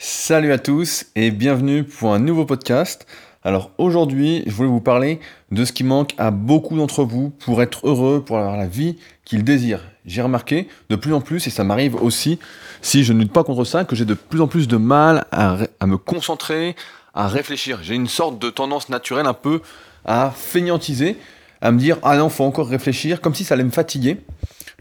[0.00, 3.04] Salut à tous et bienvenue pour un nouveau podcast.
[3.42, 5.18] Alors aujourd'hui, je voulais vous parler
[5.50, 8.96] de ce qui manque à beaucoup d'entre vous pour être heureux, pour avoir la vie
[9.24, 9.82] qu'ils désirent.
[10.06, 12.38] J'ai remarqué de plus en plus, et ça m'arrive aussi,
[12.80, 15.26] si je ne lutte pas contre ça, que j'ai de plus en plus de mal
[15.32, 16.76] à, me concentrer,
[17.12, 17.80] à réfléchir.
[17.82, 19.62] J'ai une sorte de tendance naturelle un peu
[20.04, 21.16] à feignantiser,
[21.60, 24.18] à me dire ah non, faut encore réfléchir, comme si ça allait me fatiguer,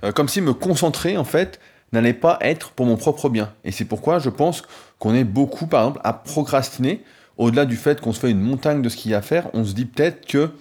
[0.04, 1.60] euh, comme si me concentrer en fait
[1.92, 3.52] n'allait pas être pour mon propre bien.
[3.64, 4.64] Et c'est pourquoi je pense
[5.00, 7.04] qu'on est beaucoup, par exemple, à procrastiner.
[7.38, 9.50] Au-delà du fait qu'on se fait une montagne de ce qu'il y a à faire,
[9.54, 10.52] on se dit peut-être que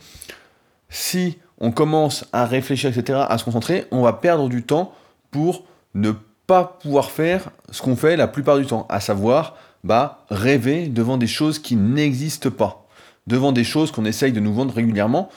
[0.91, 4.93] si on commence à réfléchir, etc., à se concentrer, on va perdre du temps
[5.31, 5.65] pour
[5.95, 6.13] ne
[6.47, 11.17] pas pouvoir faire ce qu'on fait la plupart du temps, à savoir bah, rêver devant
[11.17, 12.87] des choses qui n'existent pas,
[13.27, 15.31] devant des choses qu'on essaye de nous vendre régulièrement.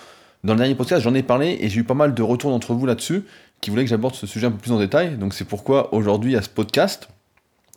[0.44, 2.73] Dans le dernier podcast, j'en ai parlé et j'ai eu pas mal de retours d'entre
[2.73, 3.23] vous là-dessus
[3.61, 5.17] qui voulaient que j'aborde ce sujet un peu plus en détail.
[5.17, 7.09] Donc c'est pourquoi aujourd'hui a ce podcast.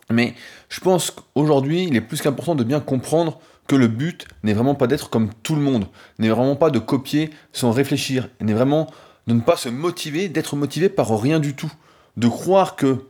[0.09, 0.33] Mais
[0.69, 4.75] je pense qu'aujourd'hui, il est plus qu'important de bien comprendre que le but n'est vraiment
[4.75, 5.85] pas d'être comme tout le monde,
[6.19, 8.87] n'est vraiment pas de copier sans réfléchir, n'est vraiment
[9.27, 11.71] de ne pas se motiver, d'être motivé par rien du tout,
[12.17, 13.05] de croire que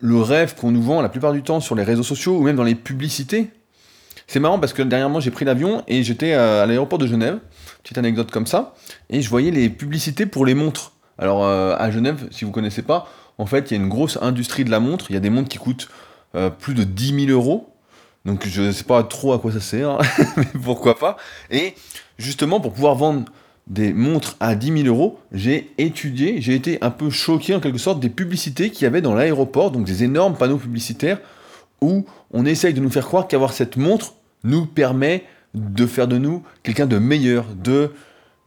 [0.00, 2.56] le rêve qu'on nous vend la plupart du temps sur les réseaux sociaux ou même
[2.56, 3.50] dans les publicités,
[4.26, 7.38] c'est marrant parce que dernièrement j'ai pris l'avion et j'étais à l'aéroport de Genève,
[7.82, 8.74] petite anecdote comme ça,
[9.08, 10.92] et je voyais les publicités pour les montres.
[11.16, 14.18] Alors euh, à Genève, si vous connaissez pas, en fait, il y a une grosse
[14.20, 15.10] industrie de la montre.
[15.10, 15.88] Il y a des montres qui coûtent
[16.34, 17.72] euh, plus de 10 000 euros.
[18.24, 19.98] Donc je ne sais pas trop à quoi ça sert, hein,
[20.36, 21.16] mais pourquoi pas.
[21.50, 21.74] Et
[22.18, 23.24] justement, pour pouvoir vendre
[23.68, 27.78] des montres à 10 000 euros, j'ai étudié, j'ai été un peu choqué en quelque
[27.78, 31.18] sorte des publicités qu'il y avait dans l'aéroport, donc des énormes panneaux publicitaires
[31.80, 35.24] où on essaye de nous faire croire qu'avoir cette montre nous permet
[35.54, 37.92] de faire de nous quelqu'un de meilleur, de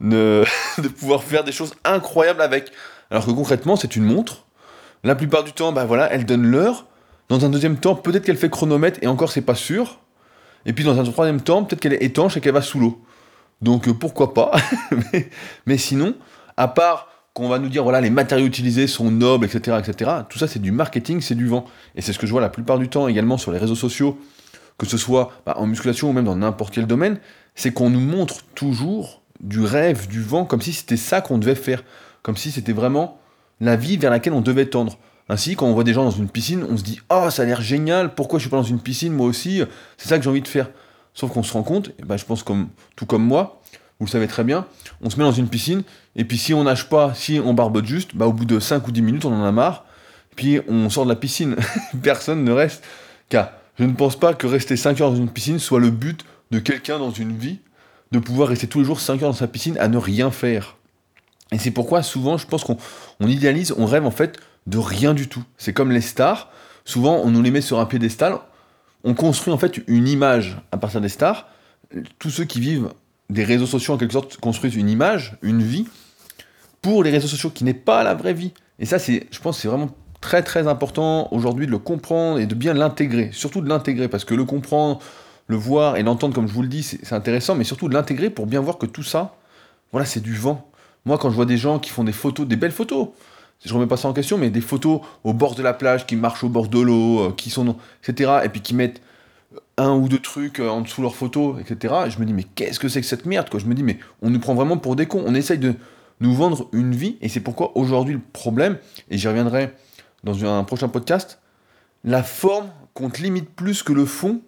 [0.00, 2.72] de pouvoir faire des choses incroyables avec.
[3.10, 4.46] Alors que concrètement, c'est une montre.
[5.04, 6.86] La plupart du temps, bah voilà, elle donne l'heure.
[7.30, 10.00] Dans un deuxième temps, peut-être qu'elle fait chronomètre et encore c'est pas sûr.
[10.66, 13.00] Et puis dans un troisième temps, peut-être qu'elle est étanche et qu'elle va sous l'eau.
[13.62, 14.50] Donc euh, pourquoi pas?
[15.66, 16.16] Mais, sinon,
[16.56, 20.10] à part qu'on va nous dire voilà les matériaux utilisés sont nobles, etc., etc.
[20.28, 21.66] Tout ça c'est du marketing, c'est du vent.
[21.94, 24.18] Et c'est ce que je vois la plupart du temps également sur les réseaux sociaux,
[24.76, 27.20] que ce soit bah, en musculation ou même dans n'importe quel domaine,
[27.54, 31.54] c'est qu'on nous montre toujours du rêve, du vent, comme si c'était ça qu'on devait
[31.54, 31.84] faire,
[32.24, 33.20] comme si c'était vraiment
[33.60, 34.98] la vie vers laquelle on devait tendre.
[35.30, 37.44] Ainsi, quand on voit des gens dans une piscine, on se dit Oh, ça a
[37.44, 39.62] l'air génial, pourquoi je suis pas dans une piscine, moi aussi,
[39.96, 40.68] c'est ça que j'ai envie de faire.
[41.14, 43.62] Sauf qu'on se rend compte, et ben, je pense comme, tout comme moi,
[44.00, 44.66] vous le savez très bien,
[45.02, 45.84] on se met dans une piscine,
[46.16, 48.88] et puis si on nage pas, si on barbote juste, bah, au bout de 5
[48.88, 49.84] ou 10 minutes, on en a marre,
[50.34, 51.54] puis on sort de la piscine.
[52.02, 52.82] Personne ne reste.
[53.28, 56.24] Car je ne pense pas que rester 5 heures dans une piscine soit le but
[56.50, 57.60] de quelqu'un dans une vie
[58.10, 60.76] de pouvoir rester tous les jours 5 heures dans sa piscine à ne rien faire.
[61.52, 62.78] Et c'est pourquoi souvent, je pense qu'on
[63.26, 65.42] idéalise, on rêve en fait de rien du tout.
[65.56, 66.50] C'est comme les stars,
[66.84, 68.38] souvent on nous les met sur un piédestal,
[69.04, 71.48] on construit en fait une image à partir des stars.
[72.18, 72.90] Tous ceux qui vivent
[73.30, 75.86] des réseaux sociaux en quelque sorte construisent une image, une vie,
[76.82, 78.52] pour les réseaux sociaux qui n'est pas la vraie vie.
[78.78, 82.46] Et ça, c'est, je pense, c'est vraiment très très important aujourd'hui de le comprendre et
[82.46, 85.00] de bien l'intégrer, surtout de l'intégrer, parce que le comprendre,
[85.46, 88.30] le voir et l'entendre comme je vous le dis, c'est intéressant, mais surtout de l'intégrer
[88.30, 89.36] pour bien voir que tout ça,
[89.92, 90.70] voilà, c'est du vent.
[91.04, 93.08] Moi, quand je vois des gens qui font des photos, des belles photos,
[93.64, 96.16] je remets pas ça en question, mais des photos au bord de la plage, qui
[96.16, 99.02] marchent au bord de l'eau, euh, qui sont, etc., et puis qui mettent
[99.76, 102.80] un ou deux trucs euh, en dessous leurs photos, etc., je me dis, mais qu'est-ce
[102.80, 103.60] que c'est que cette merde, quoi?
[103.60, 105.74] Je me dis, mais on nous prend vraiment pour des cons, on essaye de
[106.20, 108.78] nous vendre une vie, et c'est pourquoi aujourd'hui le problème,
[109.10, 109.74] et j'y reviendrai
[110.24, 111.38] dans un prochain podcast,
[112.04, 114.40] la forme compte limite plus que le fond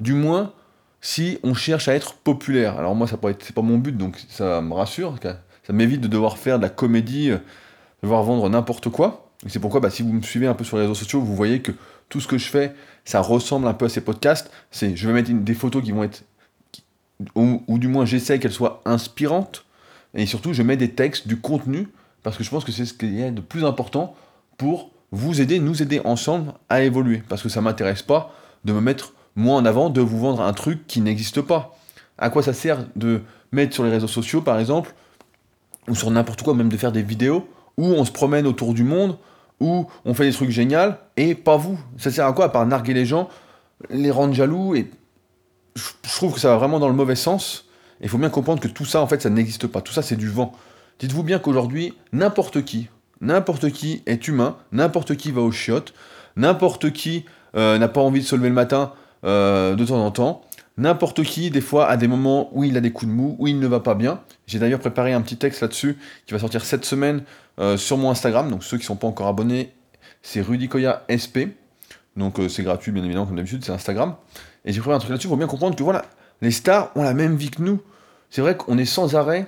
[0.00, 0.52] du moins
[1.00, 2.78] si on cherche à être populaire.
[2.78, 6.38] Alors moi, ça c'est pas mon but, donc ça me rassure, ça m'évite de devoir
[6.38, 7.40] faire de la comédie, de
[8.02, 9.28] devoir vendre n'importe quoi.
[9.48, 11.62] C'est pourquoi, bah, si vous me suivez un peu sur les réseaux sociaux, vous voyez
[11.62, 11.72] que
[12.08, 12.74] tout ce que je fais,
[13.04, 14.50] ça ressemble un peu à ces podcasts.
[14.70, 16.24] C'est, je vais mettre des photos qui vont être,
[17.34, 19.64] ou, du moins j'essaie qu'elles soient inspirantes,
[20.14, 21.88] et surtout je mets des textes, du contenu,
[22.22, 24.14] parce que je pense que c'est ce qui est de plus important
[24.58, 27.22] pour vous aider, nous aider ensemble à évoluer.
[27.28, 28.32] Parce que ça m'intéresse pas
[28.64, 31.76] de me mettre moi en avant de vous vendre un truc qui n'existe pas.
[32.18, 34.94] À quoi ça sert de mettre sur les réseaux sociaux, par exemple,
[35.88, 38.84] ou sur n'importe quoi, même de faire des vidéos, où on se promène autour du
[38.84, 39.16] monde,
[39.60, 41.78] où on fait des trucs géniaux, et pas vous.
[41.96, 43.28] Ça sert à quoi à part narguer les gens,
[43.90, 44.90] les rendre jaloux, et
[45.74, 47.66] je trouve que ça va vraiment dans le mauvais sens.
[48.00, 49.80] Il faut bien comprendre que tout ça, en fait, ça n'existe pas.
[49.80, 50.52] Tout ça, c'est du vent.
[50.98, 52.88] Dites-vous bien qu'aujourd'hui, n'importe qui,
[53.20, 55.94] n'importe qui est humain, n'importe qui va aux chiottes,
[56.36, 57.24] n'importe qui
[57.56, 58.92] euh, n'a pas envie de se lever le matin
[59.24, 60.42] euh, de temps en temps.
[60.78, 63.46] N'importe qui, des fois, a des moments où il a des coups de mou, où
[63.46, 64.20] il ne va pas bien.
[64.46, 67.24] J'ai d'ailleurs préparé un petit texte là-dessus qui va sortir cette semaine
[67.58, 68.50] euh, sur mon Instagram.
[68.50, 69.74] Donc ceux qui ne sont pas encore abonnés,
[70.22, 70.70] c'est Rudy
[71.12, 71.52] SP.
[72.16, 74.16] Donc euh, c'est gratuit, bien évidemment, comme d'habitude, c'est Instagram.
[74.64, 76.04] Et j'ai trouvé un truc là-dessus, faut bien comprendre que voilà,
[76.40, 77.80] les stars ont la même vie que nous.
[78.30, 79.46] C'est vrai qu'on est sans arrêt,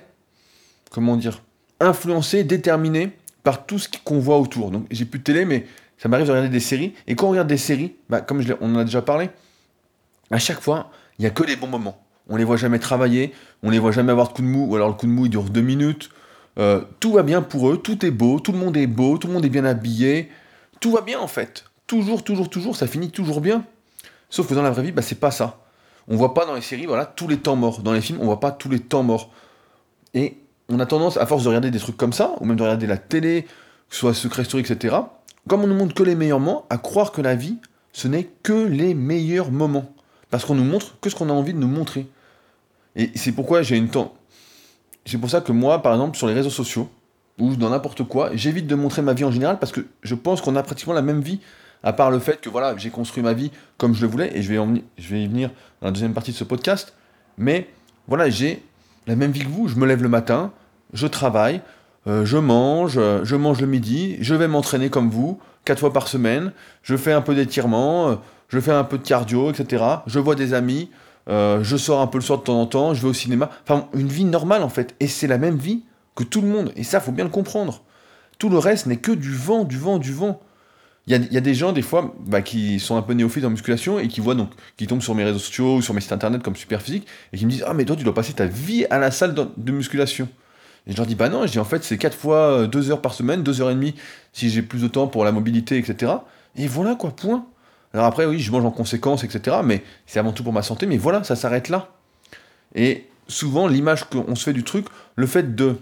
[0.91, 1.41] comment dire,
[1.79, 4.71] influencé, déterminé par tout ce qu'on voit autour.
[4.71, 5.65] Donc j'ai plus de télé, mais
[5.97, 6.93] ça m'arrive de regarder des séries.
[7.07, 9.29] Et quand on regarde des séries, bah, comme je on en a déjà parlé,
[10.31, 12.01] à chaque fois, il n'y a que les bons moments.
[12.27, 13.33] On les voit jamais travailler,
[13.63, 15.25] on les voit jamais avoir de coup de mou, ou alors le coup de mou
[15.25, 16.09] il dure deux minutes.
[16.57, 19.27] Euh, tout va bien pour eux, tout est beau, tout le monde est beau, tout
[19.27, 20.31] le monde est bien habillé,
[20.79, 21.65] tout va bien en fait.
[21.87, 23.63] Toujours, toujours, toujours, ça finit toujours bien.
[24.29, 25.59] Sauf que dans la vraie vie, bah, c'est pas ça.
[26.07, 27.81] On voit pas dans les séries, voilà, tous les temps morts.
[27.81, 29.31] Dans les films, on voit pas tous les temps morts.
[30.13, 30.37] Et
[30.69, 32.87] on a tendance, à force de regarder des trucs comme ça, ou même de regarder
[32.87, 34.95] la télé, que ce soit Secret Story, etc.,
[35.47, 37.57] comme on nous montre que les meilleurs moments, à croire que la vie,
[37.93, 39.94] ce n'est que les meilleurs moments.
[40.29, 42.07] Parce qu'on nous montre que ce qu'on a envie de nous montrer.
[42.95, 44.13] Et c'est pourquoi j'ai une temps.
[45.05, 46.89] C'est pour ça que moi, par exemple, sur les réseaux sociaux,
[47.39, 50.41] ou dans n'importe quoi, j'évite de montrer ma vie en général parce que je pense
[50.41, 51.39] qu'on a pratiquement la même vie,
[51.83, 54.41] à part le fait que voilà, j'ai construit ma vie comme je le voulais, et
[54.41, 55.49] je vais, je vais y venir
[55.81, 56.93] dans la deuxième partie de ce podcast.
[57.37, 57.69] Mais
[58.07, 58.63] voilà, j'ai
[59.07, 59.67] la même vie que vous.
[59.67, 60.51] Je me lève le matin,
[60.93, 61.61] je travaille,
[62.07, 65.91] euh, je mange, euh, je mange le midi, je vais m'entraîner comme vous, quatre fois
[65.91, 66.51] par semaine,
[66.83, 68.15] je fais un peu d'étirement, euh,
[68.49, 69.83] je fais un peu de cardio, etc.
[70.07, 70.89] Je vois des amis,
[71.27, 73.49] je sors un peu le soir de temps en temps, je vais au cinéma.
[73.63, 74.95] Enfin, une vie normale en fait.
[74.99, 75.83] Et c'est la même vie
[76.15, 76.71] que tout le monde.
[76.75, 77.83] Et ça, faut bien le comprendre.
[78.39, 80.41] Tout le reste n'est que du vent, du vent, du vent.
[81.07, 83.99] Il y a, des gens, des fois, bah, qui sont un peu néophytes en musculation
[83.99, 86.41] et qui voient donc, qui tombent sur mes réseaux sociaux ou sur mes sites internet
[86.41, 88.97] comme Superphysique et qui me disent Ah, mais toi, tu dois passer ta vie à
[88.97, 90.27] la salle de, musculation.
[90.87, 93.01] Et je leur dis Bah non, je dis en fait, c'est 4 fois 2 heures
[93.01, 93.93] par semaine, 2 heures et demie
[94.33, 96.11] si j'ai plus de temps pour la mobilité, etc.
[96.55, 97.45] Et voilà quoi, point.
[97.95, 99.55] Alors après, oui, je mange en conséquence, etc.
[99.63, 101.93] Mais c'est avant tout pour ma santé, mais voilà, ça s'arrête là.
[102.75, 105.77] Et souvent, l'image qu'on se fait du truc, le fait de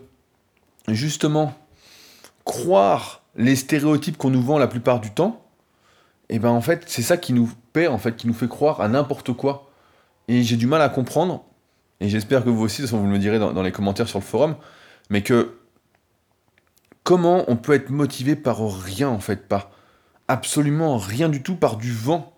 [0.88, 1.56] justement
[2.46, 5.44] croire les stéréotypes qu'on nous vend la plupart du temps,
[6.30, 8.48] et eh ben en fait, c'est ça qui nous perd, en fait, qui nous fait
[8.48, 9.72] croire à n'importe quoi.
[10.28, 11.44] Et j'ai du mal à comprendre,
[12.00, 14.08] et j'espère que vous aussi, de toute façon, vous me le direz dans, les commentaires
[14.08, 14.56] sur le forum,
[15.10, 15.58] mais que
[17.04, 19.72] comment on peut être motivé par rien, en fait, par
[20.28, 22.34] absolument rien du tout, par du vent.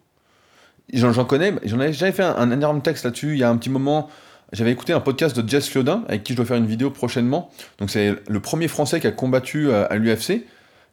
[0.94, 3.70] J'en connais, j'en avais, j'avais fait un, énorme texte là-dessus il y a un petit
[3.70, 4.10] moment.
[4.52, 7.50] J'avais écouté un podcast de Jess Liodin, avec qui je dois faire une vidéo prochainement.
[7.80, 10.46] Donc c'est le premier Français qui a combattu euh, à l'UFC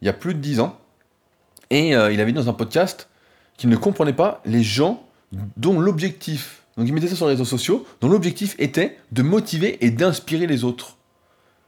[0.02, 0.78] il y a plus de 10 ans.
[1.70, 3.08] Et euh, il avait dit dans un podcast
[3.56, 5.04] qu'il ne comprenait pas les gens
[5.56, 9.84] dont l'objectif, donc il mettait ça sur les réseaux sociaux, dont l'objectif était de motiver
[9.84, 10.96] et d'inspirer les autres.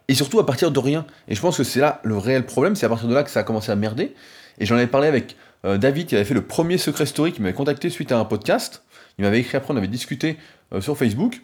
[0.09, 1.07] Et surtout à partir de rien.
[1.29, 3.31] Et je pense que c'est là le réel problème, c'est à partir de là que
[3.31, 4.15] ça a commencé à merder.
[4.59, 7.43] Et j'en avais parlé avec euh, David, qui avait fait le premier Secret Story, qui
[7.43, 8.83] m'avait contacté suite à un podcast.
[9.19, 10.37] Il m'avait écrit après, on avait discuté
[10.73, 11.43] euh, sur Facebook.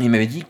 [0.00, 0.44] Et il m'avait dit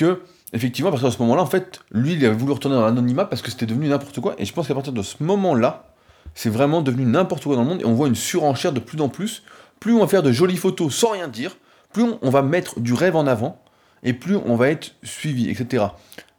[0.00, 3.42] à partir de ce moment-là, en fait, lui, il avait voulu retourner dans l'anonymat parce
[3.42, 4.34] que c'était devenu n'importe quoi.
[4.38, 5.94] Et je pense qu'à partir de ce moment-là,
[6.34, 7.80] c'est vraiment devenu n'importe quoi dans le monde.
[7.80, 9.42] Et on voit une surenchère de plus en plus.
[9.80, 11.56] Plus on va faire de jolies photos sans rien dire,
[11.92, 13.62] plus on va mettre du rêve en avant,
[14.02, 15.84] et plus on va être suivi, etc.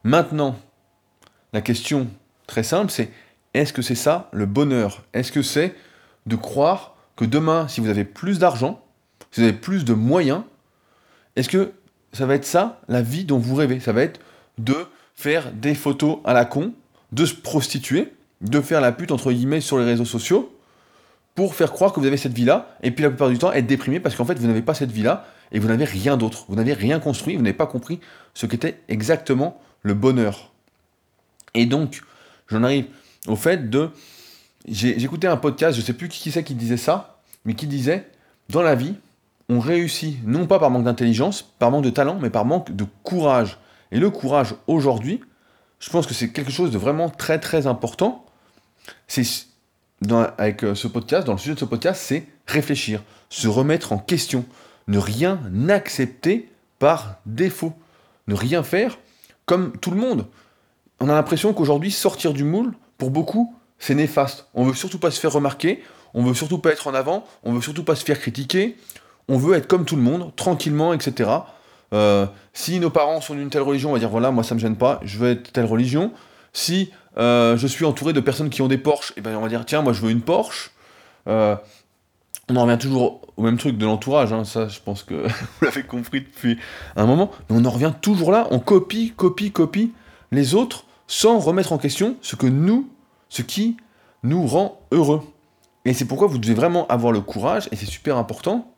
[0.04, 0.56] Maintenant,
[1.54, 2.08] la question
[2.46, 3.12] très simple, c'est
[3.58, 5.04] est-ce que c'est ça le bonheur?
[5.14, 5.76] Est-ce que c'est
[6.26, 8.84] de croire que demain, si vous avez plus d'argent,
[9.32, 10.44] si vous avez plus de moyens,
[11.36, 11.72] est-ce que
[12.14, 13.80] ça va être ça, la vie dont vous rêvez?
[13.80, 14.20] Ça va être
[14.58, 14.76] de
[15.16, 16.74] faire des photos à la con,
[17.12, 20.54] de se prostituer, de faire la pute entre guillemets sur les réseaux sociaux,
[21.34, 23.68] pour faire croire que vous avez cette vie-là, et puis la plupart du temps être
[23.68, 26.46] déprimé parce qu'en fait vous n'avez pas cette vie-là, et vous n'avez rien d'autre.
[26.50, 28.00] Vous n'avez rien construit, vous n'avez pas compris
[28.34, 30.52] ce qu'était exactement le bonheur.
[31.54, 32.02] Et donc,
[32.48, 32.86] j'en arrive
[33.28, 33.90] au fait de...
[34.68, 38.10] Écouté un podcast, je sais plus qui c'est qui disait ça, mais qui disait,
[38.50, 38.96] dans la vie,
[39.50, 42.86] on réussit non pas par manque d'intelligence, par manque de talent, mais par manque de
[43.04, 43.58] courage.
[43.92, 45.22] Et le courage aujourd'hui,
[45.80, 48.26] je pense que c'est quelque chose de vraiment très très important.
[49.08, 49.24] C'est
[50.38, 53.98] avec euh, ce podcast, dans le sujet de ce podcast, c'est réfléchir, se remettre en
[53.98, 54.46] question,
[54.88, 57.74] ne rien accepter par défaut,
[58.28, 58.98] ne rien faire
[59.46, 60.28] comme tout le monde.
[61.00, 64.48] On a l'impression qu'aujourd'hui, sortir du moule, pour beaucoup, c'est néfaste.
[64.54, 67.54] On veut surtout pas se faire remarquer, on veut surtout pas être en avant, on
[67.54, 68.76] veut surtout pas se faire critiquer,
[69.28, 71.30] on veut être comme tout le monde, tranquillement, etc.
[71.94, 74.60] Euh, si nos parents sont d'une telle religion, on va dire voilà, moi ça me
[74.60, 76.12] gêne pas, je veux être telle religion.
[76.54, 79.42] Si euh, je suis entouré de personnes qui ont des Porsche, et eh ben on
[79.42, 80.72] va dire tiens, moi je veux une Porsche.
[81.28, 81.56] Euh,
[82.50, 85.66] on en revient toujours au même truc de l'entourage, hein, ça je pense que vous
[85.66, 86.58] l'avez compris depuis
[86.96, 89.94] un moment, mais on en revient toujours là, on copie, copie, copie
[90.32, 92.90] les autres sans remettre en question ce que nous,
[93.30, 93.78] ce qui
[94.24, 95.24] nous rend heureux.
[95.86, 98.72] Et c'est pourquoi vous devez vraiment avoir le courage, et c'est super important,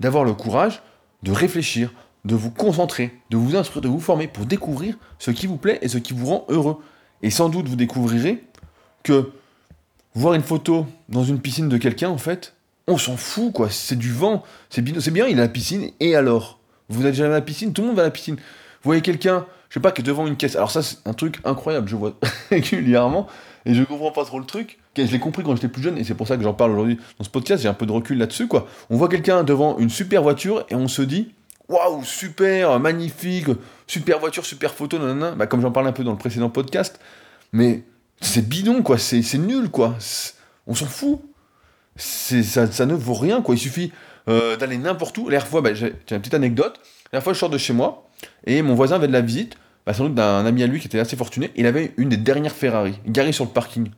[0.00, 0.82] d'avoir le courage
[1.22, 1.92] de réfléchir,
[2.24, 5.78] de vous concentrer, de vous instruire, de vous former pour découvrir ce qui vous plaît
[5.82, 6.78] et ce qui vous rend heureux.
[7.22, 8.44] Et sans doute vous découvrirez
[9.02, 9.32] que
[10.14, 12.54] voir une photo dans une piscine de quelqu'un, en fait,
[12.88, 13.68] on s'en fout, quoi.
[13.70, 16.58] C'est du vent, c'est bien, il a la piscine, et alors?
[16.88, 17.72] Vous êtes jamais à la piscine?
[17.72, 18.36] Tout le monde va à la piscine.
[18.86, 20.54] Voyez quelqu'un, je sais pas, qui est devant une caisse.
[20.54, 22.12] Alors ça, c'est un truc incroyable, je vois
[22.50, 23.26] régulièrement,
[23.64, 24.78] et je comprends pas trop le truc.
[24.96, 27.00] Je l'ai compris quand j'étais plus jeune, et c'est pour ça que j'en parle aujourd'hui
[27.18, 28.68] dans ce podcast, j'ai un peu de recul là-dessus, quoi.
[28.88, 31.34] On voit quelqu'un devant une super voiture, et on se dit,
[31.68, 33.48] waouh, super, magnifique,
[33.88, 35.32] super voiture, super photo, nanana.
[35.32, 37.00] Bah, comme j'en parlais un peu dans le précédent podcast,
[37.52, 37.82] mais
[38.20, 39.96] c'est bidon, quoi, c'est nul, quoi.
[40.68, 41.20] On s'en fout.
[41.96, 43.56] Ça, ça ne vaut rien, quoi.
[43.56, 43.90] Il suffit
[44.28, 45.28] euh, d'aller n'importe où.
[45.28, 46.78] La fois, bah, j'ai une petite anecdote.
[47.12, 48.05] La fois, je sors de chez moi,
[48.44, 49.56] et mon voisin avait de la visite,
[49.86, 52.16] bah, sans doute d'un ami à lui qui était assez fortuné, il avait une des
[52.16, 53.90] dernières Ferrari, garée sur le parking.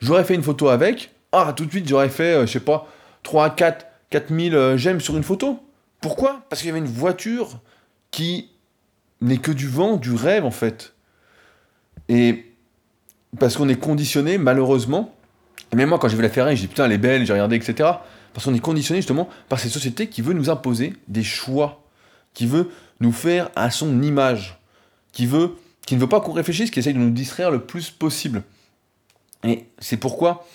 [0.00, 2.88] J'aurais fait une photo avec, ah, tout de suite, j'aurais fait, euh, je sais pas,
[3.22, 5.60] 3, 4, 4000 j'aime sur une photo.
[6.00, 6.42] Pourquoi?
[6.48, 7.60] Parce qu'il y avait une voiture
[8.10, 8.50] qui
[9.20, 10.94] n'est que du vent, du rêve, en fait.
[12.08, 12.52] Et
[13.38, 15.16] parce qu'on est conditionné, malheureusement,
[15.72, 17.32] et même moi, quand j'ai vu la Ferrari, j'ai dit putain, elle est belle, j'ai
[17.32, 17.90] regardé, etc.
[18.32, 21.82] Parce qu'on est conditionné justement par cette société qui veut nous imposer des choix,
[22.34, 24.58] qui veut nous faire à son image,
[25.12, 27.90] qui veut, qui ne veut pas qu'on réfléchisse, qui essaye de nous distraire le plus
[27.90, 28.42] possible.
[29.44, 30.46] Et c'est pourquoi,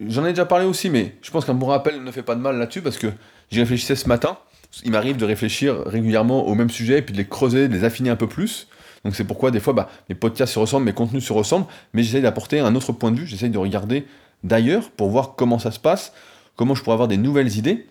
[0.00, 2.40] j'en ai déjà parlé aussi, mais je pense qu'un bon rappel ne fait pas de
[2.40, 3.08] mal là-dessus, parce que
[3.50, 4.38] j'y réfléchissais ce matin.
[4.84, 7.84] Il m'arrive de réfléchir régulièrement au même sujet, et puis de les creuser, de les
[7.84, 8.68] affiner un peu plus.
[9.04, 12.02] Donc c'est pourquoi des fois bah, mes podcasts se ressemblent, mes contenus se ressemblent, mais
[12.02, 14.04] j'essaye d'apporter un autre point de vue, j'essaye de regarder
[14.42, 16.12] d'ailleurs pour voir comment ça se passe,
[16.56, 17.86] comment je pourrais avoir des nouvelles idées.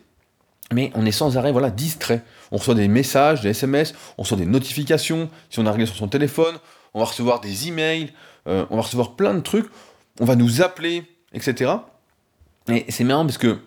[0.74, 2.24] Mais on est sans arrêt voilà, distrait.
[2.52, 5.96] On reçoit des messages, des SMS, on reçoit des notifications, si on a réglé sur
[5.96, 6.56] son téléphone,
[6.94, 8.12] on va recevoir des emails,
[8.48, 9.68] euh, on va recevoir plein de trucs,
[10.20, 11.74] on va nous appeler, etc.
[12.68, 13.60] Et c'est marrant parce que,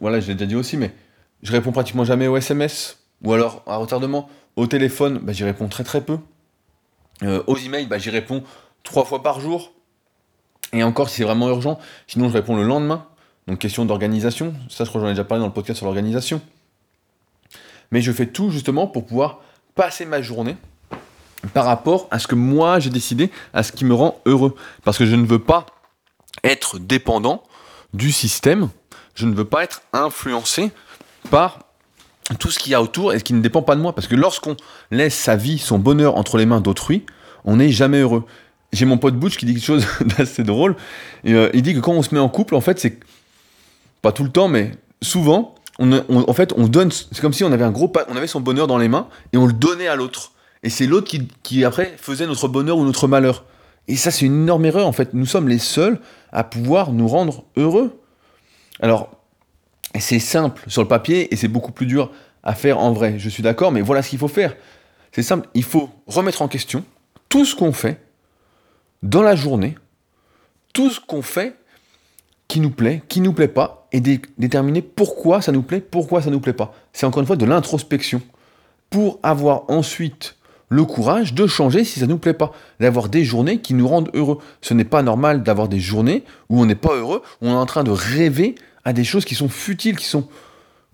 [0.00, 0.92] voilà, je l'ai déjà dit aussi, mais
[1.42, 4.28] je réponds pratiquement jamais aux SMS, ou alors à retardement.
[4.56, 6.18] Au téléphone, bah, j'y réponds très très peu.
[7.22, 8.44] Euh, aux emails, bah, j'y réponds
[8.82, 9.72] trois fois par jour.
[10.72, 13.06] Et encore si c'est vraiment urgent, sinon je réponds le lendemain.
[13.46, 15.86] Donc question d'organisation, ça je crois que j'en ai déjà parlé dans le podcast sur
[15.86, 16.40] l'organisation.
[17.94, 19.38] Mais je fais tout justement pour pouvoir
[19.76, 20.56] passer ma journée
[21.52, 24.56] par rapport à ce que moi j'ai décidé, à ce qui me rend heureux.
[24.82, 25.66] Parce que je ne veux pas
[26.42, 27.44] être dépendant
[27.92, 28.68] du système,
[29.14, 30.72] je ne veux pas être influencé
[31.30, 31.60] par
[32.40, 33.94] tout ce qu'il y a autour et ce qui ne dépend pas de moi.
[33.94, 34.56] Parce que lorsqu'on
[34.90, 37.06] laisse sa vie, son bonheur entre les mains d'autrui,
[37.44, 38.24] on n'est jamais heureux.
[38.72, 39.86] J'ai mon pote Butch qui dit quelque chose
[40.18, 40.74] d'assez drôle.
[41.26, 42.98] Euh, il dit que quand on se met en couple, en fait, c'est
[44.02, 46.90] pas tout le temps, mais souvent, en fait, on donne.
[46.90, 49.36] C'est comme si on avait un gros, on avait son bonheur dans les mains et
[49.36, 50.32] on le donnait à l'autre.
[50.62, 53.44] Et c'est l'autre qui, qui après faisait notre bonheur ou notre malheur.
[53.88, 55.12] Et ça, c'est une énorme erreur en fait.
[55.14, 56.00] Nous sommes les seuls
[56.32, 58.00] à pouvoir nous rendre heureux.
[58.80, 59.10] Alors,
[59.98, 62.10] c'est simple sur le papier et c'est beaucoup plus dur
[62.42, 63.18] à faire en vrai.
[63.18, 64.56] Je suis d'accord, mais voilà ce qu'il faut faire.
[65.12, 66.84] C'est simple, il faut remettre en question
[67.28, 68.00] tout ce qu'on fait
[69.02, 69.76] dans la journée,
[70.72, 71.56] tout ce qu'on fait
[72.54, 76.30] qui nous plaît, qui nous plaît pas, et déterminer pourquoi ça nous plaît, pourquoi ça
[76.30, 76.72] nous plaît pas.
[76.92, 78.22] C'est encore une fois de l'introspection
[78.90, 80.36] pour avoir ensuite
[80.68, 84.08] le courage de changer si ça nous plaît pas, d'avoir des journées qui nous rendent
[84.14, 84.38] heureux.
[84.60, 87.56] Ce n'est pas normal d'avoir des journées où on n'est pas heureux, où on est
[87.56, 90.28] en train de rêver à des choses qui sont futiles, qui sont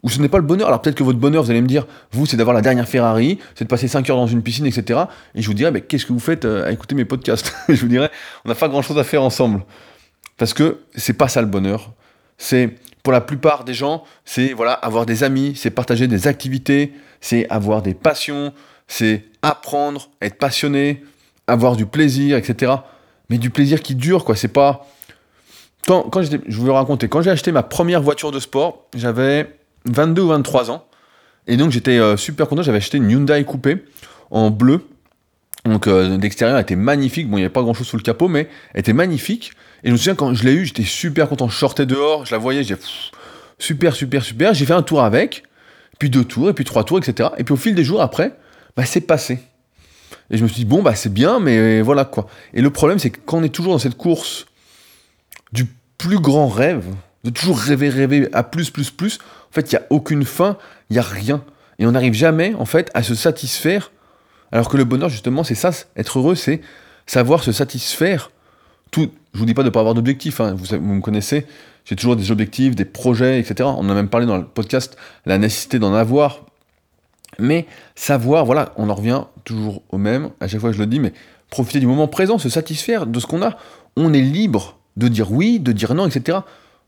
[0.03, 0.67] où ce n'est pas le bonheur.
[0.67, 3.39] Alors peut-être que votre bonheur, vous allez me dire, vous, c'est d'avoir la dernière Ferrari,
[3.55, 4.99] c'est de passer 5 heures dans une piscine, etc.
[5.35, 7.55] Et je vous dirais, mais qu'est-ce que vous faites euh, à écouter mes podcasts?
[7.69, 8.11] Je vous dirais,
[8.47, 9.63] on n'a pas grand-chose à faire ensemble.
[10.37, 11.93] Parce que c'est pas ça le bonheur.
[12.39, 16.93] C'est, pour la plupart des gens, c'est voilà, avoir des amis, c'est partager des activités,
[17.21, 18.53] c'est avoir des passions,
[18.89, 21.05] c'est apprendre, être passionné,
[21.47, 22.73] avoir du plaisir, etc.
[23.29, 24.37] Mais du plaisir qui dure, quoi.
[24.37, 24.87] C'est pas
[25.87, 30.23] quand, quand je vous raconter, quand j'ai acheté ma première voiture de sport, j'avais 22
[30.23, 30.87] ou 23 ans.
[31.47, 33.85] Et donc j'étais euh, super content, j'avais acheté une Hyundai coupée
[34.31, 34.87] en bleu.
[35.65, 38.29] Donc euh, l'extérieur était magnifique, bon il n'y avait pas grand chose sous le capot,
[38.29, 39.53] mais elle était magnifique.
[39.83, 42.33] Et je me souviens quand je l'ai eu, j'étais super content, je sortais dehors, je
[42.33, 42.77] la voyais, j'ai
[43.59, 44.55] super, super, super.
[44.55, 45.45] J'ai fait un tour avec,
[45.99, 47.31] puis deux tours, et puis trois tours, etc.
[47.39, 48.37] Et puis au fil des jours après,
[48.77, 49.39] bah, c'est passé.
[50.31, 52.27] Et je me suis dit, bon, bah c'est bien, mais voilà quoi.
[52.55, 54.47] Et le problème, c'est que quand on est toujours dans cette course
[55.53, 55.67] du
[55.99, 56.85] plus grand rêve,
[57.25, 59.19] de toujours rêver, rêver à plus, plus, plus,
[59.51, 60.57] en fait, il n'y a aucune fin,
[60.89, 61.45] il n'y a rien.
[61.79, 63.91] Et on n'arrive jamais, en fait, à se satisfaire.
[64.53, 66.61] Alors que le bonheur, justement, c'est ça, être heureux, c'est
[67.07, 68.31] savoir se satisfaire.
[68.91, 70.55] Tout, je vous dis pas de ne pas avoir d'objectifs, hein.
[70.55, 71.47] vous, me connaissez,
[71.85, 73.69] j'ai toujours des objectifs, des projets, etc.
[73.77, 74.97] On a même parlé dans le podcast,
[75.27, 76.47] la nécessité d'en avoir.
[77.39, 81.01] Mais savoir, voilà, on en revient toujours au même, à chaque fois je le dis,
[81.01, 81.13] mais
[81.49, 83.57] profiter du moment présent, se satisfaire de ce qu'on a.
[83.97, 86.39] On est libre de dire oui, de dire non, etc.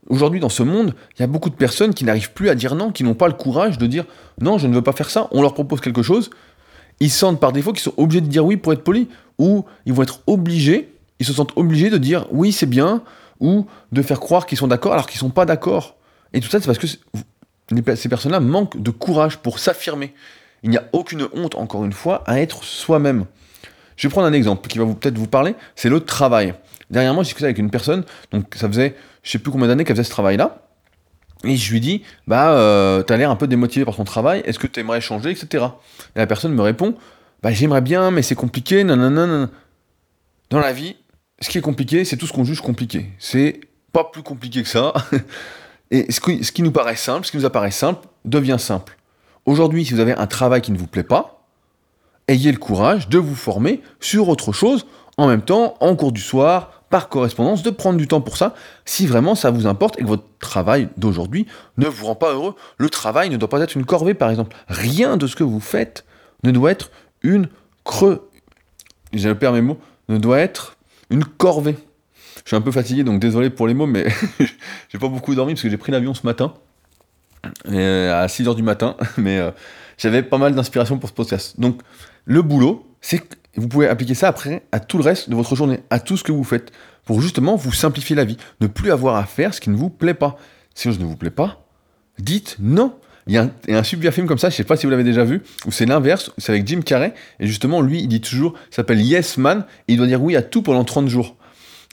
[0.09, 2.75] Aujourd'hui, dans ce monde, il y a beaucoup de personnes qui n'arrivent plus à dire
[2.75, 4.05] non, qui n'ont pas le courage de dire
[4.41, 5.27] non, je ne veux pas faire ça.
[5.31, 6.29] On leur propose quelque chose,
[6.99, 9.07] ils sentent par défaut qu'ils sont obligés de dire oui pour être polis,
[9.39, 10.92] ou ils vont être obligés,
[11.23, 13.01] ils se sentent obligés de dire oui, c'est bien,
[13.39, 15.95] ou de faire croire qu'ils sont d'accord alors qu'ils sont pas d'accord.
[16.33, 16.87] Et tout ça, c'est parce que
[17.95, 20.13] ces personnes-là manquent de courage pour s'affirmer.
[20.63, 23.25] Il n'y a aucune honte, encore une fois, à être soi-même.
[23.95, 26.55] Je vais prendre un exemple qui va peut-être vous parler, c'est le travail.
[26.89, 29.95] Dernièrement, j'ai discuté avec une personne, donc ça faisait, je sais plus combien d'années qu'elle
[29.95, 30.63] faisait ce travail-là,
[31.45, 34.59] et je lui dis, bah, euh, t'as l'air un peu démotivé par ton travail, est-ce
[34.59, 35.65] que tu aimerais changer, etc.
[36.15, 36.95] Et la personne me répond,
[37.43, 39.49] bah, j'aimerais bien, mais c'est compliqué, nanana.
[40.49, 40.95] Dans la vie,
[41.43, 43.11] ce qui est compliqué, c'est tout ce qu'on juge compliqué.
[43.19, 43.59] C'est
[43.91, 44.93] pas plus compliqué que ça.
[45.91, 48.97] Et ce qui, nous paraît simple, ce qui nous apparaît simple, devient simple.
[49.45, 51.45] Aujourd'hui, si vous avez un travail qui ne vous plaît pas,
[52.29, 56.21] ayez le courage de vous former sur autre chose, en même temps, en cours du
[56.21, 60.03] soir, par correspondance, de prendre du temps pour ça, si vraiment ça vous importe et
[60.03, 61.45] que votre travail d'aujourd'hui
[61.77, 62.55] ne vous rend pas heureux.
[62.77, 64.55] Le travail ne doit pas être une corvée, par exemple.
[64.69, 66.05] Rien de ce que vous faites
[66.43, 66.89] ne doit être
[67.21, 67.49] une
[67.83, 68.29] creux.
[69.11, 70.77] J'ai le mes mots, ne doit être
[71.13, 71.77] une corvée.
[72.43, 74.07] Je suis un peu fatigué, donc désolé pour les mots, mais
[74.89, 76.53] j'ai pas beaucoup dormi parce que j'ai pris l'avion ce matin,
[77.69, 79.51] euh, à 6h du matin, mais euh,
[79.97, 81.59] j'avais pas mal d'inspiration pour ce podcast.
[81.59, 81.81] Donc,
[82.25, 83.23] le boulot, c'est
[83.55, 86.23] vous pouvez appliquer ça après à tout le reste de votre journée, à tout ce
[86.23, 86.71] que vous faites,
[87.05, 89.91] pour justement vous simplifier la vie, ne plus avoir à faire ce qui ne vous
[89.91, 90.37] plaît pas.
[90.73, 91.67] Si ça ne vous plaît pas,
[92.17, 92.95] dites non.
[93.27, 95.23] Il y, a un, super film comme ça, je sais pas si vous l'avez déjà
[95.23, 99.01] vu, où c'est l'inverse, c'est avec Jim Carrey, et justement, lui, il dit toujours, s'appelle
[99.01, 101.35] Yes Man, et il doit dire oui à tout pendant 30 jours.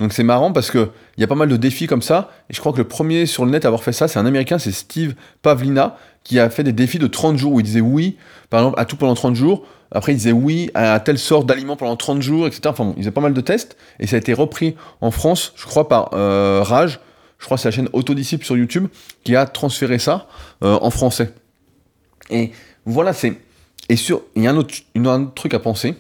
[0.00, 2.60] Donc c'est marrant parce qu'il y a pas mal de défis comme ça, et je
[2.60, 4.72] crois que le premier sur le net à avoir fait ça, c'est un américain, c'est
[4.72, 8.16] Steve Pavlina, qui a fait des défis de 30 jours, où il disait oui,
[8.48, 11.76] par exemple, à tout pendant 30 jours, après, il disait oui à telle sorte d'aliment
[11.76, 12.62] pendant 30 jours, etc.
[12.66, 13.76] Enfin bon, il faisait pas mal de tests.
[13.98, 17.00] Et ça a été repris en France, je crois, par euh, Rage.
[17.40, 18.86] Je crois que c'est la chaîne Autodisciple sur YouTube
[19.24, 20.28] qui a transféré ça
[20.62, 21.34] euh, en français.
[22.28, 22.52] Et
[22.86, 23.34] voilà, c'est.
[23.88, 24.22] Et sur.
[24.36, 25.96] Il y a un autre, un autre truc à penser.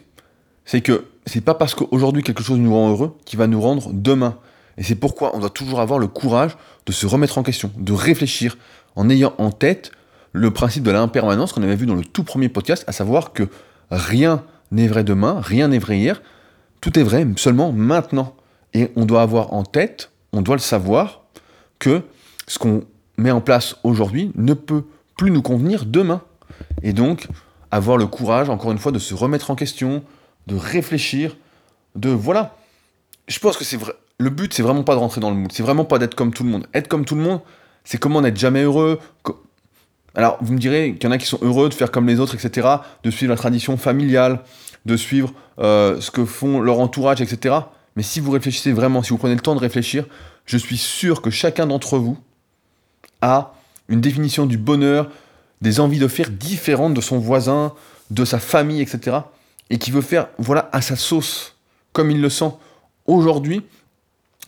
[0.64, 3.90] C'est que c'est pas parce qu'aujourd'hui quelque chose nous rend heureux qui va nous rendre
[3.92, 4.36] demain.
[4.78, 6.56] Et c'est pourquoi on doit toujours avoir le courage
[6.86, 8.56] de se remettre en question, de réfléchir,
[8.94, 9.92] en ayant en tête
[10.32, 13.48] le principe de l'impermanence qu'on avait vu dans le tout premier podcast, à savoir que
[13.90, 16.22] rien n'est vrai demain, rien n'est vrai hier,
[16.80, 18.36] tout est vrai seulement maintenant.
[18.74, 21.19] Et on doit avoir en tête, on doit le savoir,
[21.80, 22.02] que
[22.46, 22.84] ce qu'on
[23.16, 24.84] met en place aujourd'hui ne peut
[25.16, 26.22] plus nous convenir demain.
[26.84, 27.26] Et donc,
[27.72, 30.04] avoir le courage, encore une fois, de se remettre en question,
[30.46, 31.36] de réfléchir,
[31.96, 32.54] de voilà.
[33.26, 33.94] Je pense que c'est vrai.
[34.18, 35.50] Le but, c'est vraiment pas de rentrer dans le moule.
[35.50, 36.68] C'est vraiment pas d'être comme tout le monde.
[36.72, 37.40] Être comme tout le monde,
[37.82, 39.00] c'est comment n'être jamais heureux,
[40.14, 42.18] alors, vous me direz qu'il y en a qui sont heureux de faire comme les
[42.18, 42.68] autres, etc.,
[43.04, 44.40] de suivre la tradition familiale,
[44.86, 47.56] de suivre euh, ce que font leur entourage, etc.
[47.96, 50.04] Mais si vous réfléchissez vraiment, si vous prenez le temps de réfléchir,
[50.46, 52.18] je suis sûr que chacun d'entre vous
[53.20, 53.54] a
[53.88, 55.10] une définition du bonheur,
[55.60, 57.74] des envies de faire différentes de son voisin,
[58.10, 59.18] de sa famille, etc.
[59.68, 61.56] Et qui veut faire, voilà, à sa sauce,
[61.92, 62.52] comme il le sent.
[63.06, 63.62] Aujourd'hui,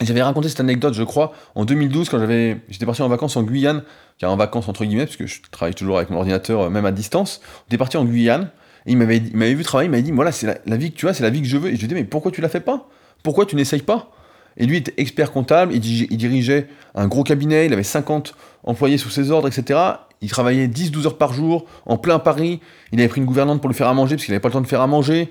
[0.00, 3.42] j'avais raconté cette anecdote, je crois, en 2012, quand j'avais, j'étais parti en vacances en
[3.42, 3.83] Guyane,
[4.18, 6.87] car en vacances entre guillemets, parce que je travaille toujours avec mon ordinateur, euh, même
[6.87, 7.40] à distance.
[7.62, 8.50] On était parti en Guyane,
[8.87, 11.14] et il m'avait, vu travailler, il m'avait dit, voilà, c'est la, vie que tu as,
[11.14, 11.70] c'est la vie que je veux.
[11.70, 12.88] Et je lui ai dit, mais pourquoi tu la fais pas?
[13.22, 14.11] Pourquoi tu n'essayes pas?
[14.56, 19.08] Et lui était expert comptable, il, dirigeait un gros cabinet, il avait 50 employés sous
[19.08, 19.80] ses ordres, etc.
[20.20, 22.61] Il travaillait 10-12 heures par jour, en plein Paris.
[22.92, 24.52] Il avait pris une gouvernante pour lui faire à manger, parce qu'il n'avait pas le
[24.52, 25.30] temps de faire à manger.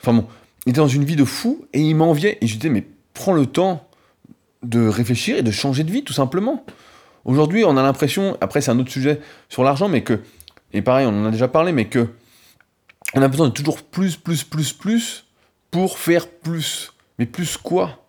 [0.00, 0.26] Enfin bon,
[0.66, 2.38] il était dans une vie de fou, et il m'enviait.
[2.40, 3.86] Et je disais, mais prends le temps
[4.62, 6.64] de réfléchir et de changer de vie, tout simplement.
[7.24, 10.20] Aujourd'hui, on a l'impression, après c'est un autre sujet sur l'argent, mais que,
[10.72, 12.08] et pareil, on en a déjà parlé, mais que
[13.14, 15.26] on a besoin de toujours plus, plus, plus, plus
[15.70, 16.92] pour faire plus.
[17.18, 18.04] Mais plus quoi?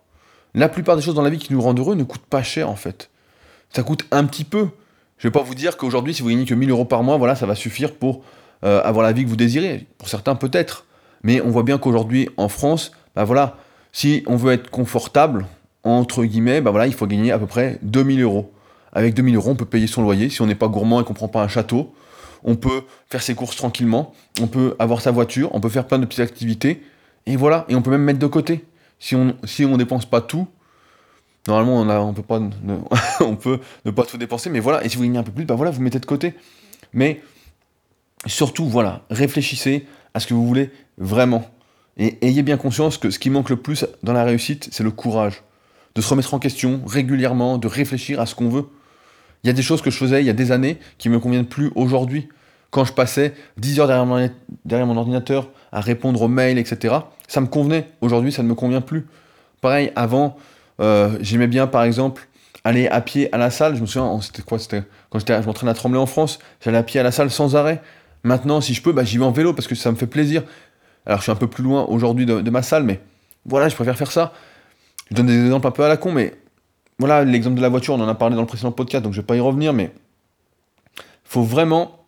[0.54, 2.70] La plupart des choses dans la vie qui nous rendent heureux ne coûtent pas cher
[2.70, 3.10] en fait.
[3.70, 4.68] Ça coûte un petit peu.
[5.18, 7.34] Je vais pas vous dire qu'aujourd'hui, si vous gagnez que 1000 euros par mois, voilà,
[7.34, 8.22] ça va suffire pour
[8.64, 9.86] euh, avoir la vie que vous désirez.
[9.98, 10.86] Pour certains, peut-être.
[11.22, 13.56] Mais on voit bien qu'aujourd'hui, en France, bah voilà,
[13.92, 15.46] si on veut être confortable,
[15.82, 18.52] entre guillemets, bah voilà, il faut gagner à peu près 2000 euros.
[18.92, 21.14] Avec 2000 euros, on peut payer son loyer si on n'est pas gourmand et qu'on
[21.14, 21.94] prend pas un château.
[22.44, 24.12] On peut faire ses courses tranquillement.
[24.40, 25.50] On peut avoir sa voiture.
[25.52, 26.82] On peut faire plein de petites activités.
[27.26, 27.64] Et voilà.
[27.68, 28.64] Et on peut même mettre de côté.
[28.98, 30.46] Si on si on dépense pas tout,
[31.46, 32.50] normalement on a, on peut pas ne,
[33.20, 34.50] on peut ne pas tout dépenser.
[34.50, 34.84] Mais voilà.
[34.84, 36.34] Et si vous gagnez un peu plus, bah voilà, vous mettez de côté.
[36.92, 37.20] Mais
[38.26, 41.50] surtout, voilà, réfléchissez à ce que vous voulez vraiment.
[41.96, 44.90] Et ayez bien conscience que ce qui manque le plus dans la réussite, c'est le
[44.90, 45.42] courage
[45.94, 48.66] de se remettre en question régulièrement, de réfléchir à ce qu'on veut.
[49.42, 51.20] Il y a des choses que je faisais il y a des années qui me
[51.20, 52.28] conviennent plus aujourd'hui.
[52.74, 54.04] Quand je passais 10 heures derrière
[54.86, 56.92] mon, ordinateur à répondre aux mails, etc.,
[57.28, 57.88] ça me convenait.
[58.00, 59.06] Aujourd'hui, ça ne me convient plus.
[59.60, 60.36] Pareil, avant,
[60.80, 62.26] euh, j'aimais bien, par exemple,
[62.64, 63.76] aller à pied à la salle.
[63.76, 66.82] Je me souviens, c'était quoi C'était quand je m'entraînais à trembler en France, j'allais à
[66.82, 67.80] pied à la salle sans arrêt.
[68.24, 70.42] Maintenant, si je peux, bah, j'y vais en vélo parce que ça me fait plaisir.
[71.06, 72.98] Alors, je suis un peu plus loin aujourd'hui de ma salle, mais
[73.46, 74.32] voilà, je préfère faire ça.
[75.12, 76.34] Je donne des exemples un peu à la con, mais
[76.98, 79.20] voilà, l'exemple de la voiture, on en a parlé dans le précédent podcast, donc je
[79.20, 79.92] vais pas y revenir, mais
[81.22, 82.00] faut vraiment.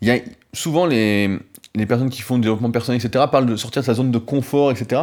[0.00, 0.18] Il y a
[0.52, 1.38] souvent les,
[1.74, 4.18] les personnes qui font du développement personnel, etc., parlent de sortir de sa zone de
[4.18, 5.02] confort, etc.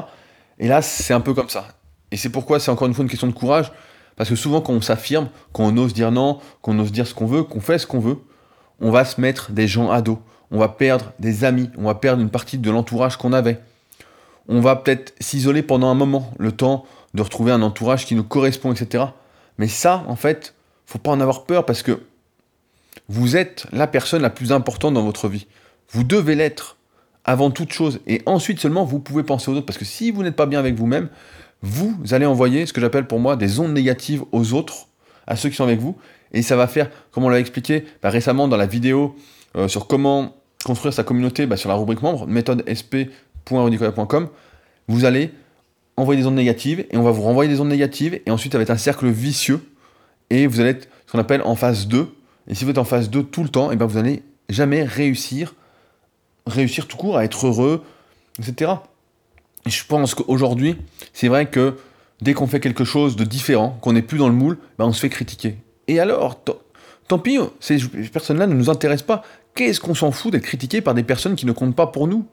[0.59, 1.67] Et là, c'est un peu comme ça.
[2.11, 3.71] Et c'est pourquoi c'est encore une fois une question de courage,
[4.15, 7.13] parce que souvent quand on s'affirme, quand on ose dire non, qu'on ose dire ce
[7.13, 8.17] qu'on veut, qu'on fait ce qu'on veut,
[8.79, 10.19] on va se mettre des gens à dos,
[10.51, 13.59] on va perdre des amis, on va perdre une partie de l'entourage qu'on avait.
[14.47, 18.23] On va peut-être s'isoler pendant un moment, le temps de retrouver un entourage qui nous
[18.23, 19.05] correspond, etc.
[19.57, 20.53] Mais ça, en fait,
[20.85, 22.01] faut pas en avoir peur parce que
[23.09, 25.47] vous êtes la personne la plus importante dans votre vie.
[25.91, 26.77] Vous devez l'être
[27.25, 27.99] avant toute chose.
[28.07, 29.65] Et ensuite seulement, vous pouvez penser aux autres.
[29.65, 31.09] Parce que si vous n'êtes pas bien avec vous-même,
[31.61, 34.87] vous allez envoyer ce que j'appelle pour moi des ondes négatives aux autres,
[35.27, 35.97] à ceux qui sont avec vous.
[36.33, 39.15] Et ça va faire, comme on l'a expliqué bah, récemment dans la vidéo
[39.55, 44.29] euh, sur comment construire sa communauté bah, sur la rubrique membre, méthode sp.rudicoya.com,
[44.87, 45.31] vous allez
[45.97, 48.57] envoyer des ondes négatives et on va vous renvoyer des ondes négatives et ensuite ça
[48.57, 49.61] va être un cercle vicieux
[50.29, 52.07] et vous allez être ce qu'on appelle en phase 2.
[52.47, 54.83] Et si vous êtes en phase 2 tout le temps, et ben vous n'allez jamais
[54.83, 55.55] réussir,
[56.45, 57.83] réussir tout court à être heureux,
[58.39, 58.71] etc.
[59.65, 60.77] Et je pense qu'aujourd'hui,
[61.13, 61.77] c'est vrai que
[62.21, 64.93] dès qu'on fait quelque chose de différent, qu'on n'est plus dans le moule, ben on
[64.93, 65.57] se fait critiquer.
[65.87, 66.43] Et alors,
[67.07, 67.77] tant pis, ces
[68.11, 69.23] personnes-là ne nous intéressent pas.
[69.53, 72.25] Qu'est-ce qu'on s'en fout d'être critiqué par des personnes qui ne comptent pas pour nous?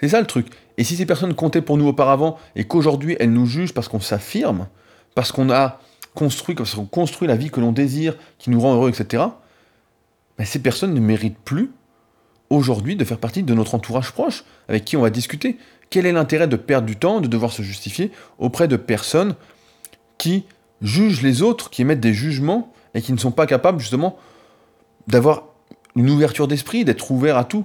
[0.00, 0.48] C'est ça le truc.
[0.76, 4.00] Et si ces personnes comptaient pour nous auparavant et qu'aujourd'hui elles nous jugent parce qu'on
[4.00, 4.68] s'affirme,
[5.14, 5.80] parce qu'on a
[6.18, 9.22] construit, parce qu'on construit la vie que l'on désire, qui nous rend heureux, etc.,
[10.36, 11.70] ben ces personnes ne méritent plus
[12.50, 15.58] aujourd'hui de faire partie de notre entourage proche, avec qui on va discuter.
[15.90, 19.36] Quel est l'intérêt de perdre du temps, de devoir se justifier auprès de personnes
[20.18, 20.44] qui
[20.82, 24.16] jugent les autres, qui émettent des jugements et qui ne sont pas capables justement
[25.06, 25.44] d'avoir
[25.94, 27.64] une ouverture d'esprit, d'être ouvert à tout?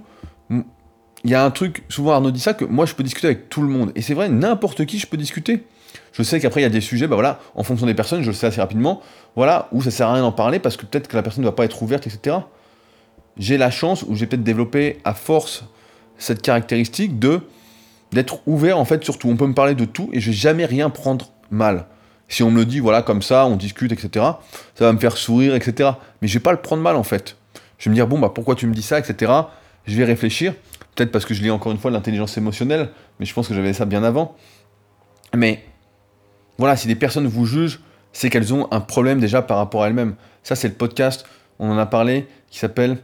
[0.51, 3.49] Il y a un truc, souvent Arnaud dit ça, que moi je peux discuter avec
[3.49, 3.91] tout le monde.
[3.95, 5.63] Et c'est vrai, n'importe qui je peux discuter.
[6.13, 8.27] Je sais qu'après il y a des sujets, bah voilà, en fonction des personnes, je
[8.27, 9.01] le sais assez rapidement,
[9.35, 11.49] voilà, où ça sert à rien d'en parler parce que peut-être que la personne ne
[11.49, 12.37] va pas être ouverte, etc.
[13.37, 15.65] J'ai la chance, ou j'ai peut-être développé à force
[16.17, 17.41] cette caractéristique de
[18.11, 19.27] d'être ouvert en fait surtout.
[19.27, 21.87] On peut me parler de tout et je vais jamais rien prendre mal.
[22.29, 24.25] Si on me le dit, voilà, comme ça, on discute, etc.,
[24.75, 25.89] ça va me faire sourire, etc.
[26.21, 27.37] Mais je vais pas le prendre mal en fait.
[27.79, 29.31] Je vais me dire, bon, bah pourquoi tu me dis ça, etc.
[29.85, 30.53] Je vais réfléchir.
[30.95, 33.73] Peut-être parce que je lis encore une fois l'intelligence émotionnelle, mais je pense que j'avais
[33.73, 34.35] ça bien avant.
[35.35, 35.63] Mais
[36.57, 37.79] voilà, si des personnes vous jugent,
[38.11, 40.15] c'est qu'elles ont un problème déjà par rapport à elles-mêmes.
[40.43, 41.25] Ça, c'est le podcast,
[41.59, 42.97] on en a parlé, qui s'appelle.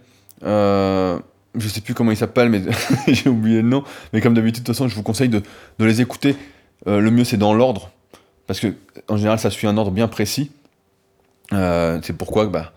[0.43, 1.19] Euh,
[1.55, 2.61] je sais plus comment il s'appelle, mais
[3.07, 3.83] j'ai oublié le nom.
[4.13, 5.41] Mais comme d'habitude, de toute façon, je vous conseille de,
[5.79, 6.35] les écouter.
[6.87, 7.91] Euh, le mieux, c'est dans l'ordre,
[8.47, 8.73] parce que
[9.07, 10.51] en général, ça suit un ordre bien précis.
[11.51, 12.71] Euh, c'est pourquoi bah,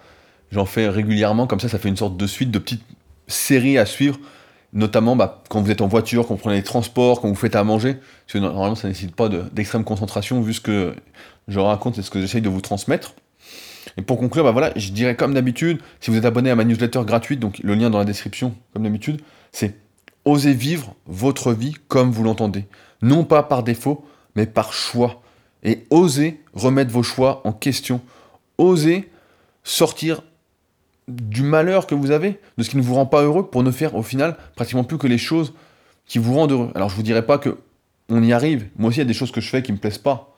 [0.51, 2.83] j'en fais régulièrement, comme ça, ça fait une sorte de suite de petites
[3.29, 4.19] séries à suivre
[4.73, 7.57] notamment bah, quand vous êtes en voiture, quand vous prenez les transports, quand vous faites
[7.57, 10.95] à manger, parce que normalement ça ne nécessite pas d'extrême concentration vu ce que
[11.49, 13.15] je raconte et ce que j'essaye de vous transmettre.
[13.97, 16.65] Et pour conclure, bah voilà, je dirais comme d'habitude, si vous êtes abonné à ma
[16.65, 19.77] newsletter gratuite, donc le lien dans la description, comme d'habitude, c'est
[20.25, 22.65] osez vivre votre vie comme vous l'entendez.
[23.03, 24.07] Non pas par défaut,
[24.37, 25.23] mais par choix.
[25.65, 28.01] Et osez remettre vos choix en question.
[28.59, 29.11] Osez
[29.65, 30.23] sortir
[31.33, 33.71] du malheur que vous avez, de ce qui ne vous rend pas heureux, pour ne
[33.71, 35.55] faire au final pratiquement plus que les choses
[36.07, 36.71] qui vous rendent heureux.
[36.75, 37.59] Alors je vous dirais pas que
[38.09, 38.69] on y arrive.
[38.77, 40.37] Moi aussi, il y a des choses que je fais qui me plaisent pas,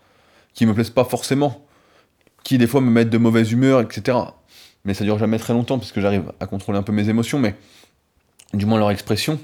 [0.52, 1.64] qui me plaisent pas forcément,
[2.44, 4.18] qui des fois me mettent de mauvaise humeur, etc.
[4.84, 7.38] Mais ça dure jamais très longtemps parce que j'arrive à contrôler un peu mes émotions,
[7.38, 7.56] mais
[8.52, 9.40] du moins leur expression.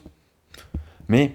[1.08, 1.34] Mais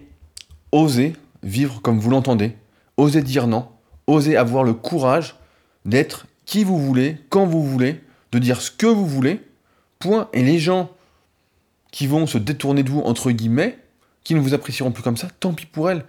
[0.71, 2.56] osez vivre comme vous l'entendez,
[2.97, 3.67] osez dire non,
[4.08, 5.36] osez avoir le courage
[5.84, 8.01] d'être qui vous voulez, quand vous voulez,
[8.32, 9.41] de dire ce que vous voulez,
[10.34, 10.91] Et les gens
[11.91, 13.78] qui vont se détourner de vous, entre guillemets,
[14.24, 16.06] qui ne vous apprécieront plus comme ça, tant pis pour elles.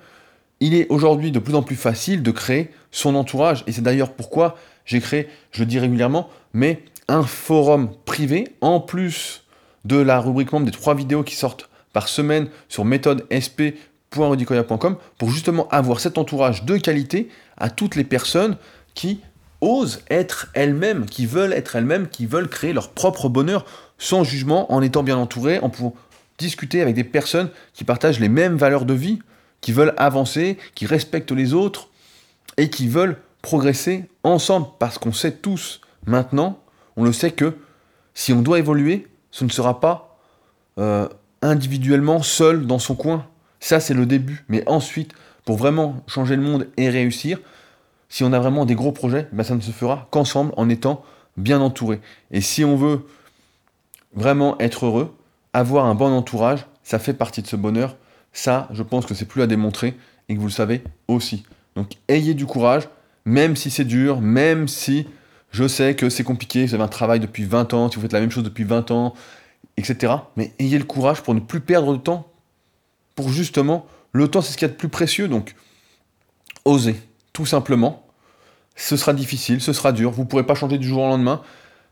[0.61, 3.63] Il est aujourd'hui de plus en plus facile de créer son entourage.
[3.67, 8.81] Et c'est d'ailleurs pourquoi j'ai créé, je le dis régulièrement, mais un forum privé, en
[8.81, 9.45] plus
[9.85, 15.69] de la rubrique membre des trois vidéos qui sortent par semaine sur méthodesp.rodicoya.com pour justement
[15.69, 18.57] avoir cet entourage de qualité à toutes les personnes
[18.95, 19.21] qui
[19.61, 23.65] osent être elles-mêmes, qui veulent être elles-mêmes, qui veulent créer leur propre bonheur
[23.99, 25.95] sans jugement, en étant bien entourées, en pouvant
[26.39, 29.21] discuter avec des personnes qui partagent les mêmes valeurs de vie,
[29.61, 31.89] qui veulent avancer, qui respectent les autres
[32.57, 34.67] et qui veulent progresser ensemble.
[34.79, 36.61] Parce qu'on sait tous maintenant,
[36.97, 37.57] on le sait que
[38.15, 40.19] si on doit évoluer, ce ne sera pas
[40.79, 41.09] euh,
[41.43, 43.27] individuellement seul dans son coin.
[43.61, 44.45] Ça, c'est le début.
[44.49, 45.13] Mais ensuite,
[45.45, 47.39] pour vraiment changer le monde et réussir,
[48.09, 51.05] si on a vraiment des gros projets, ben ça ne se fera qu'ensemble en étant
[51.37, 52.01] bien entouré.
[52.31, 53.07] Et si on veut
[54.17, 55.15] vraiment être heureux,
[55.53, 57.97] avoir un bon entourage, ça fait partie de ce bonheur.
[58.33, 59.97] Ça, je pense que c'est plus à démontrer
[60.29, 61.45] et que vous le savez aussi.
[61.77, 62.89] Donc ayez du courage,
[63.25, 65.07] même si c'est dur, même si
[65.53, 68.13] Je sais que c'est compliqué, vous avez un travail depuis 20 ans, si vous faites
[68.13, 69.15] la même chose depuis 20 ans,
[69.79, 70.13] etc.
[70.37, 72.31] Mais ayez le courage pour ne plus perdre de temps.
[73.15, 75.55] Pour justement, le temps c'est ce qu'il y a de plus précieux, donc
[76.67, 77.01] osez,
[77.33, 78.07] tout simplement.
[78.75, 81.41] Ce sera difficile, ce sera dur, vous ne pourrez pas changer du jour au lendemain,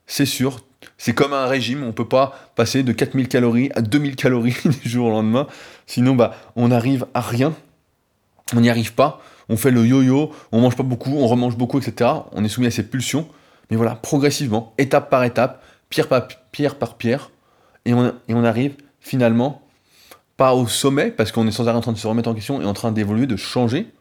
[0.06, 0.60] c'est sûr.
[0.98, 4.56] C'est comme un régime, on ne peut pas passer de 4000 calories à 2000 calories
[4.82, 5.46] du jour au lendemain,
[5.86, 7.54] sinon bah, on n'arrive à rien,
[8.54, 11.78] on n'y arrive pas, on fait le yo-yo, on mange pas beaucoup, on remange beaucoup,
[11.78, 12.10] etc.
[12.32, 13.28] On est soumis à ces pulsions,
[13.70, 17.30] mais voilà, progressivement, étape par étape, pierre par pierre, par pierre,
[17.84, 19.62] et on, et on arrive finalement
[20.36, 22.60] pas au sommet, parce qu'on est sans arrêt en train de se remettre en question
[22.60, 23.92] et en train d'évoluer, de changer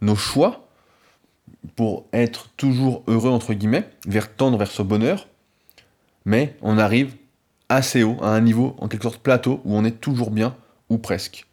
[0.00, 0.66] nos choix
[1.76, 5.28] pour être toujours heureux, entre guillemets, vers tendre vers ce bonheur,
[6.24, 7.14] mais on arrive
[7.68, 10.56] assez haut, à un niveau en quelque sorte plateau, où on est toujours bien,
[10.88, 11.46] ou presque.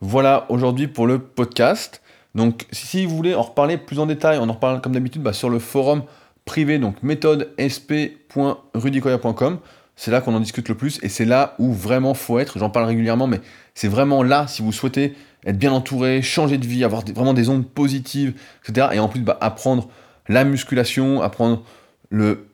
[0.00, 2.02] Voilà aujourd'hui pour le podcast.
[2.34, 5.32] Donc si vous voulez en reparler plus en détail, on en reparle comme d'habitude bah,
[5.32, 6.04] sur le forum
[6.44, 9.58] privé, donc méthodesp.rudicoya.com.
[9.94, 12.58] C'est là qu'on en discute le plus et c'est là où vraiment faut être.
[12.58, 13.40] J'en parle régulièrement, mais
[13.74, 17.48] c'est vraiment là si vous souhaitez être bien entouré, changer de vie, avoir vraiment des
[17.48, 18.34] ondes positives,
[18.66, 18.88] etc.
[18.92, 19.88] Et en plus, bah, apprendre
[20.28, 21.62] la musculation, apprendre
[22.10, 22.46] le,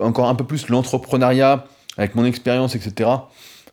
[0.00, 3.10] encore un peu plus l'entrepreneuriat avec mon expérience, etc.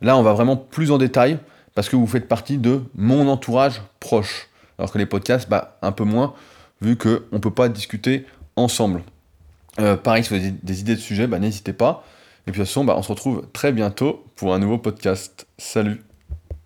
[0.01, 1.39] Là, on va vraiment plus en détail
[1.75, 4.49] parce que vous faites partie de mon entourage proche.
[4.77, 6.33] Alors que les podcasts, bah, un peu moins,
[6.81, 9.01] vu qu'on ne peut pas discuter ensemble.
[9.79, 12.03] Euh, pareil, si vous avez des idées de sujets, bah, n'hésitez pas.
[12.45, 15.47] Et puis de toute façon, bah, on se retrouve très bientôt pour un nouveau podcast.
[15.57, 16.03] Salut